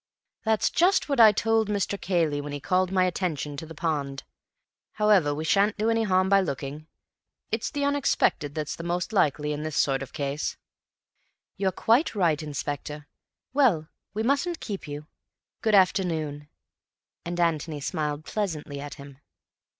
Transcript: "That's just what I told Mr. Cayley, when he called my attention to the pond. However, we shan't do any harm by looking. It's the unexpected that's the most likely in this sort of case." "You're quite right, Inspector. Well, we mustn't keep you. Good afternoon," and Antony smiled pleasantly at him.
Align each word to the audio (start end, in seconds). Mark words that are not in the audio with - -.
"That's 0.45 0.71
just 0.71 1.09
what 1.09 1.19
I 1.19 1.31
told 1.31 1.69
Mr. 1.69 2.01
Cayley, 2.01 2.41
when 2.41 2.53
he 2.53 2.59
called 2.59 2.91
my 2.91 3.05
attention 3.05 3.55
to 3.57 3.67
the 3.67 3.75
pond. 3.75 4.23
However, 4.93 5.31
we 5.35 5.43
shan't 5.43 5.77
do 5.77 5.91
any 5.91 6.01
harm 6.01 6.27
by 6.27 6.41
looking. 6.41 6.87
It's 7.51 7.69
the 7.69 7.85
unexpected 7.85 8.55
that's 8.55 8.75
the 8.75 8.83
most 8.83 9.13
likely 9.13 9.53
in 9.53 9.61
this 9.61 9.75
sort 9.77 10.01
of 10.01 10.11
case." 10.11 10.57
"You're 11.55 11.71
quite 11.71 12.15
right, 12.15 12.41
Inspector. 12.41 13.07
Well, 13.53 13.89
we 14.15 14.23
mustn't 14.23 14.59
keep 14.59 14.87
you. 14.87 15.05
Good 15.61 15.75
afternoon," 15.75 16.49
and 17.23 17.39
Antony 17.39 17.79
smiled 17.79 18.25
pleasantly 18.25 18.79
at 18.79 18.95
him. 18.95 19.19